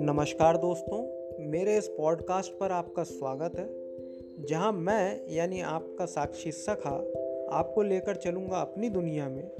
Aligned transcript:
नमस्कार 0.00 0.56
दोस्तों, 0.56 0.98
मेरे 1.50 1.76
इस 1.76 1.88
पॉडकास्ट 1.88 2.52
पर 2.52 2.70
आपका 2.70 3.02
स्वागत 3.02 3.58
है, 3.58 3.68
जहाँ 4.44 4.72
मैं, 4.72 5.20
यानी 5.28 5.60
आपका 5.60 6.06
साक्षी 6.06 6.52
सखा, 6.52 6.94
आपको 7.50 7.82
लेकर 7.82 8.14
चलूँगा 8.14 8.56
अपनी 8.56 8.88
दुनिया 8.88 9.28
में, 9.28 9.50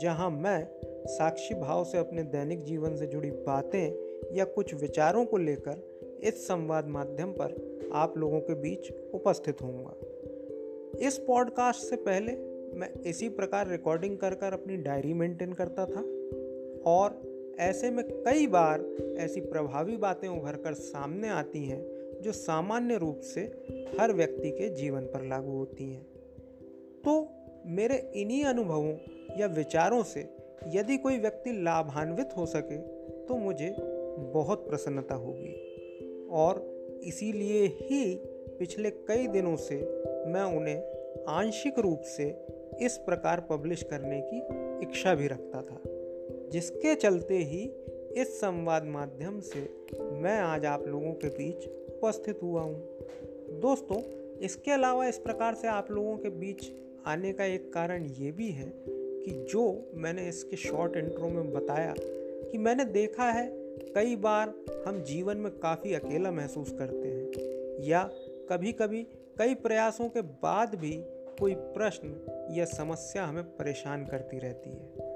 जहाँ 0.00 0.30
मैं 0.30 0.68
साक्षी 1.06 1.54
भाव 1.54 1.84
से 1.84 1.98
अपने 1.98 2.22
दैनिक 2.22 2.62
जीवन 2.62 2.96
से 2.96 3.06
जुड़ी 3.06 3.30
बातें 3.30 4.18
या 4.34 4.44
कुछ 4.44 4.74
विचारों 4.74 5.24
को 5.24 5.36
लेकर 5.36 6.00
इस 6.24 6.46
संवाद 6.46 6.88
माध्यम 6.88 7.32
पर 7.32 7.78
आप 7.92 8.18
लोगों 8.18 8.40
के 8.40 8.54
बीच 8.54 8.92
उपस्थित 9.14 9.62
होऊँगा। 9.62 9.94
इस 11.06 11.18
पॉडकास्ट 11.18 11.80
से 11.80 11.96
पहले 11.96 12.51
मैं 12.74 12.92
इसी 13.02 13.28
प्रकार 13.28 13.68
रिकॉर्डिंग 13.68 14.18
कर 14.18 14.34
कर 14.34 14.52
अपनी 14.52 14.76
डायरी 14.76 15.12
मेंटेन 15.14 15.52
करता 15.52 15.86
था। 15.86 16.00
और 16.90 17.32
ऐसे 17.58 17.90
में 17.90 18.04
कई 18.08 18.46
बार 18.46 18.84
ऐसी 19.18 19.40
प्रभावी 19.40 19.96
बातें 19.96 20.28
उभर 20.28 20.56
कर 20.56 20.72
सामने 20.72 21.28
आती 21.28 21.64
हैं, 21.64 21.82
जो 22.22 22.32
सामान्य 22.32 22.96
रूप 22.96 23.20
से 23.20 23.40
हर 24.00 24.12
व्यक्ति 24.12 24.50
के 24.50 24.68
जीवन 24.68 25.02
पर 25.02 25.24
लागू 25.24 25.52
होती 25.52 25.84
हैं। 25.84 26.06
तो 27.04 27.28
मेरे 27.66 28.12
इन्हीं 28.14 28.44
अनुभवों 28.44 28.94
या 29.40 29.46
विचारों 29.46 30.02
से 30.02 30.28
यदि 30.68 30.96
कोई 30.96 31.18
व्यक्ति 31.18 31.52
लाभान्वित 31.52 32.28
हो 32.36 32.46
सके 32.46 32.76
तो 33.26 33.36
मुझे 33.36 33.76
बहुत 34.32 34.68
प्रसन्नता 34.68 35.14
होगी। 35.14 35.52
और 36.30 36.72
इसीलिए 37.04 37.66
ही 37.66 38.14
पिछले 38.58 38.90
कई 38.90 39.26
दिनों 39.26 39.56
से 39.56 39.76
मैं 40.26 40.42
उन्हें 40.42 40.82
आंशिक 41.28 41.78
रूप 41.78 42.00
से 42.00 42.46
इस 42.80 42.96
प्रकार 42.96 43.40
पब्लिश 43.40 43.82
करने 43.82 44.20
की 44.20 44.38
इच्छा 44.82 45.14
भी 45.14 45.26
रखता 45.26 45.62
था। 45.62 45.82
जिसके 46.50 46.94
चलते 46.94 47.38
ही 47.38 47.72
इस 48.16 48.40
संवाद 48.40 48.84
माध्यम 48.84 49.40
से 49.40 49.86
मैं 50.00 50.40
आज 50.40 50.64
आप 50.64 50.86
लोगों 50.86 51.12
के 51.12 51.28
बीच 51.28 51.66
उपस्थित 51.66 52.42
हुआ 52.42 52.62
हूँ। 52.62 52.98
दोस्तों, 53.60 54.02
इसके 54.38 54.70
अलावा 54.70 55.06
इस 55.06 55.18
प्रकार 55.18 55.54
से 55.54 55.68
आप 55.68 55.90
लोगों 55.90 56.16
के 56.16 56.28
बीच 56.28 56.72
आने 57.06 57.32
का 57.32 57.44
एक 57.44 57.72
कारण 57.72 58.04
ये 58.04 58.32
भी 58.32 58.50
है 58.50 58.72
कि 58.86 59.46
जो 59.50 59.90
मैंने 59.94 60.28
इसके 60.28 60.56
शॉर्ट 60.56 60.96
इंट्रो 60.96 61.28
में 61.28 61.52
बताया 61.52 61.94
कि 62.50 62.58
मैंने 62.58 62.84
देखा 62.84 63.30
है, 63.30 63.62
कई 63.94 64.16
बार 64.16 64.54
हम 64.86 65.02
जीवन 65.02 65.36
में 65.36 65.52
काफ़ी 65.52 65.94
अकेला 65.94 66.30
महसूस 66.30 66.72
करते 66.72 67.08
हैं 67.08 67.30
या 67.80 68.10
कभी 68.50 68.72
कभी 68.72 69.06
कई 69.38 69.54
प्रयासों 69.54 70.08
के 70.08 70.20
बाद 70.20 70.74
भी 70.74 71.04
कोई 71.40 71.54
प्रश्न 71.54 72.48
या 72.50 72.64
समस्या 72.64 73.24
हमें 73.24 73.44
परेशान 73.44 74.04
करती 74.06 74.38
रहती 74.38 74.70
है। 74.70 75.10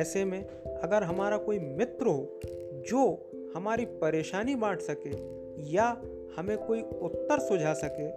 ऐसे 0.00 0.24
में 0.24 0.42
अगर 0.82 1.02
हमारा 1.02 1.36
कोई 1.36 1.58
मित्र 1.58 2.06
हो, 2.06 2.40
जो 2.88 3.30
हमारी 3.56 3.84
परेशानी 3.84 4.54
बांट 4.54 4.80
सके 4.80 5.10
या 5.72 5.86
हमें 6.36 6.56
कोई 6.58 6.82
उत्तर 6.82 7.38
सुझा 7.38 7.72
सके 7.74 8.08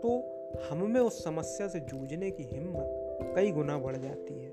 तो 0.00 0.18
हम 0.70 0.90
में 0.90 1.00
उस 1.00 1.24
समस्या 1.24 1.68
से 1.68 1.80
जूझने 1.80 2.30
की 2.30 2.42
हिम्मत 2.42 3.32
कई 3.36 3.50
गुना 3.50 3.78
बढ़ 3.78 3.96
जाती 3.96 4.34
है। 4.34 4.50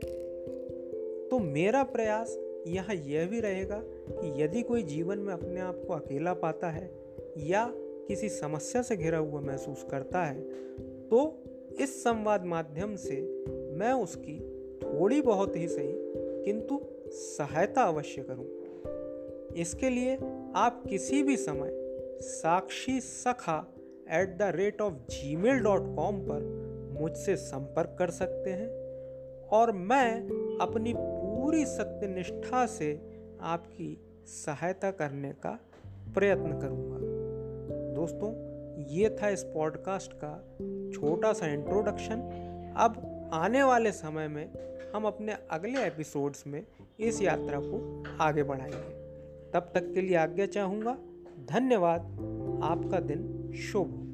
तो 1.29 1.39
मेरा 1.39 1.83
प्रयास 1.83 2.37
यहाँ 2.67 2.95
यह 2.95 3.27
भी 3.27 3.39
रहेगा 3.39 3.81
कि 3.85 4.43
यदि 4.43 4.61
कोई 4.61 4.83
जीवन 4.83 5.17
में 5.17 5.33
अपने 5.33 5.59
आप 5.59 5.83
को 5.87 5.93
अकेला 5.93 6.33
पाता 6.33 6.69
है 6.69 6.89
या 7.37 7.65
किसी 8.07 8.29
समस्या 8.29 8.81
से 8.81 8.97
घिरा 8.97 9.17
हुआ 9.17 9.41
महसूस 9.41 9.85
करता 9.91 10.23
है 10.23 10.41
तो 11.07 11.43
इस 11.79 12.03
संवाद 12.03 12.45
माध्यम 12.45 12.95
से 12.95 13.21
मैं 13.77 13.93
उसकी 13.93 14.39
थोड़ी 14.83 15.21
बहुत 15.21 15.55
ही 15.55 15.67
सही, 15.67 15.93
किंतु 16.45 16.81
सहायता 17.07 17.83
अवश्य 17.83 18.25
करूँ। 18.29 18.45
इसके 19.55 19.89
लिए 19.89 20.15
आप 20.55 20.83
किसी 20.89 21.23
भी 21.23 21.37
समय 21.37 21.71
साक्षी 22.21 22.99
सखा 22.99 23.73
at 24.11 24.37
the 24.37 24.41
rate 24.41 24.81
of 24.81 24.93
Gmail 25.35 25.59
dot 25.59 25.95
com 25.95 26.19
पर 26.19 26.41
मुझसे 27.01 27.35
संपर्क 27.35 27.95
कर 27.99 28.09
सकते 28.09 28.49
हैं 28.49 28.69
और 29.47 29.71
मैं 29.71 30.21
अपनी 30.61 30.93
पूरी 30.97 31.65
सत्यनिष्ठा 31.65 32.65
से 32.65 33.01
आपकी 33.41 33.97
सहायता 34.25 34.91
करने 34.91 35.29
का 35.29 35.59
प्रयत्न 36.15 36.59
करूँगा। 36.59 36.97
दोस्तों 37.95 38.50
ये 38.77 39.17
था 39.21 39.29
इस 39.29 39.43
पॉडकास्ट 39.43 40.13
का 40.13 40.57
छोटा 40.91 41.33
सा 41.33 41.47
इंट्रोडक्शन 41.47 42.17
अब 42.77 43.07
आने 43.33 43.63
वाले 43.63 43.91
समय 43.91 44.27
में 44.27 44.49
हम 44.95 45.05
अपने 45.05 45.37
अगले 45.51 45.85
एपिसोड्स 45.85 46.47
में 46.47 46.65
इस 46.99 47.21
यात्रा 47.21 47.59
को 47.59 48.03
आगे 48.19 48.43
बढ़ाएँगे। 48.43 49.01
तब 49.51 49.71
तक 49.75 49.93
के 49.93 50.01
लिए 50.01 50.15
आज्ञा 50.15 50.45
चाहूँगा, 50.45 50.97
धन्यवाद। 51.45 52.01
आपका 52.63 52.99
दिन 52.99 53.53
शुभ 53.53 53.87
हो। 53.87 54.10